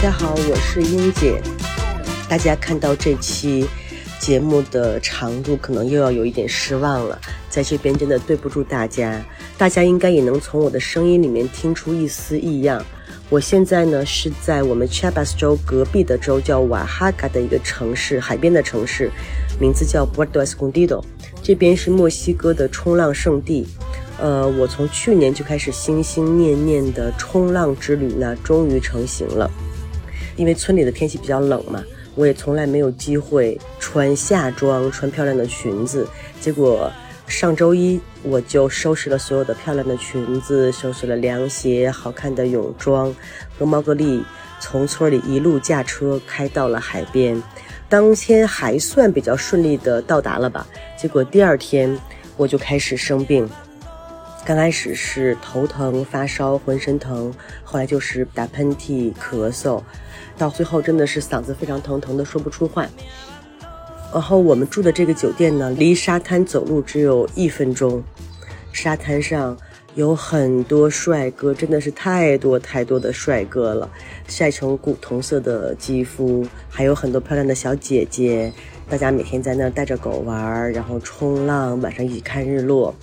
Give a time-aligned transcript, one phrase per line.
[0.00, 1.42] 大家好，我是英姐。
[2.28, 3.66] 大家看到这期
[4.20, 7.20] 节目的长度，可能又要有一点失望了。
[7.50, 9.20] 在这边真的对不住大家，
[9.58, 12.80] 大家应该也能从我的声音里面听出一丝异样。
[13.28, 19.10] 我现在呢是在我们 Chiapas 州隔壁的州叫瓦哈卡的一个城市，海边的城市，
[19.60, 21.02] 名字叫 Puerto Escondido。
[21.42, 23.66] 这边是墨西哥的冲浪圣地。
[24.20, 29.50] 呃，我从去年就开始心心念念的冲浪之旅呢，终于成型了。
[30.38, 31.84] 因为村里的天气比较冷嘛，
[32.14, 36.08] 我也从来没有机会穿夏装、穿漂亮的裙子。
[36.40, 36.90] 结果
[37.26, 43.14] 上周一我就收拾了所有的漂亮的裙子，收拾了凉鞋、好看的泳装，
[43.58, 44.24] 和猫格丽
[44.60, 47.42] 从村里一路驾车开到了海边。
[47.88, 50.66] 当天还算比较顺利的到达了吧？
[50.96, 51.98] 结果第二天
[52.36, 53.48] 我就开始生病。
[54.48, 57.30] 刚开始是头疼、发烧、浑身疼，
[57.62, 59.82] 后来就是打喷嚏、咳嗽，
[60.38, 62.88] 到最后真的是嗓子非常疼，疼的说不出话。
[64.10, 68.02] 然后我们住的这个酒店呢，离沙滩走路只有一分钟。
[68.72, 69.54] 沙滩上
[69.94, 73.90] 有很多帅哥，真的是太多太多的帅哥了，
[74.28, 78.50] 晒成古铜色的肌肤，还有很多漂亮的小姐姐。
[78.88, 82.94] 大家每天在那带着狗玩，然后冲浪，晚上一起看日落。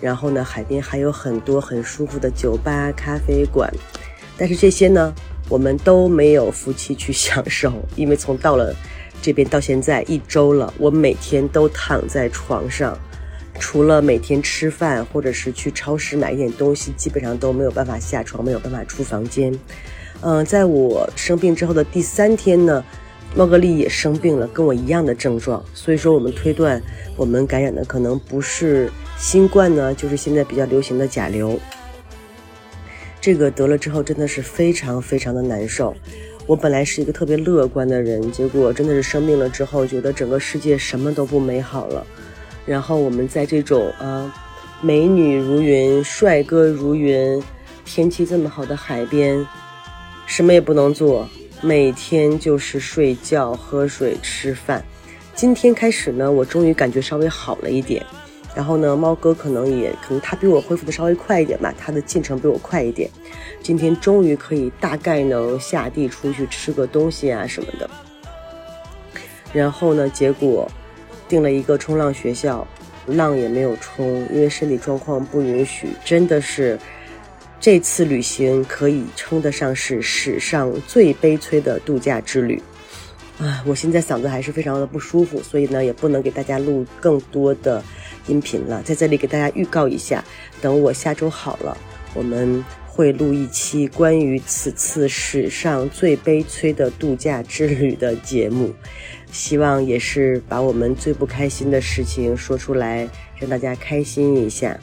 [0.00, 3.72] 然后呢，海边还有很多很舒服的酒吧、咖啡馆，
[4.36, 5.14] 但是这些呢，
[5.48, 8.74] 我们都没有福气去享受，因为从到了
[9.22, 12.98] 这边到现在一周了，我每天都躺在床上，
[13.58, 19.58] 除了每天吃饭或者是去超市买一点东西，基本上都没有办法下床，没有办法出房间。
[20.20, 22.84] 嗯，在我生病之后的第三天呢，
[23.34, 26.80] 猫格利也生病了，跟我一样的症状，所以说我们推断
[27.16, 28.90] 我们感染的可能不是。
[29.16, 31.58] 新冠呢，就是现在比较流行的甲流。
[33.20, 35.94] 这个得了之后，真的是非常非常的难受。
[36.46, 42.04] 我本来是一个特别乐观的人，结果真的是生病了之后，觉得整个世界什么都不美好了。
[42.66, 44.34] 然后我们在这种啊，
[44.82, 47.40] 美女如云、帅哥如云、
[47.84, 49.46] 天气这么好的海边，
[50.26, 51.26] 什么也不能做，
[51.64, 54.84] 每天就是睡觉、喝水、吃饭。
[55.34, 58.04] 今天开始呢，我终于感觉稍微好了一点。
[58.54, 63.08] 然后呢，猫哥可能也可能他比我恢复的稍微快一点吧，他的进程比我快一点。
[63.62, 67.88] 今天终于可以大概能下地出去吃个东西啊什么的。
[69.50, 70.70] 然后呢，结果
[71.26, 72.68] 订了一个冲浪学校，
[73.06, 75.88] 浪也没有冲，因为身体状况不允许。
[76.04, 76.78] 真的是
[77.60, 82.62] 这次旅行可以称得上是史上最悲催的度假之旅。
[83.38, 87.82] 啊，我现在嗓子还是非常的不舒服，所以呢，也不能给大家录更多的。
[88.26, 90.24] 音频了，在这里给大家预告一下，
[90.62, 91.76] 等我下周好了，
[92.14, 98.72] 我们会录一期关于此次史上最悲催的度假之旅的节目，
[99.32, 103.08] 希望也是把我们最不开心的事情说出来，
[103.40, 104.78] 让大家开心一下。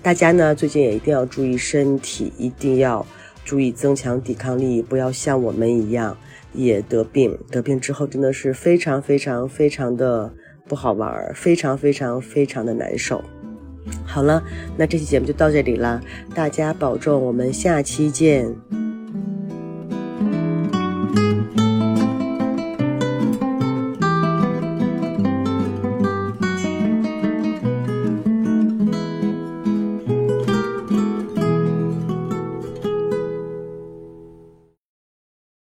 [0.00, 3.04] 大家呢最近也一定要注意身体，一定要
[3.44, 6.16] 注意增强抵抗力，不要像我们一样
[6.52, 10.32] 也得病，得病之后真的是非常非常非常的。
[10.68, 13.22] 不好玩，非常非常非常的难受。
[14.04, 14.42] 好了
[14.76, 16.00] 那这期节目就到这里了
[16.34, 18.54] 大家保重我们下期见。